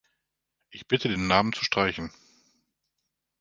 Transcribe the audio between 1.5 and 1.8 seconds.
zu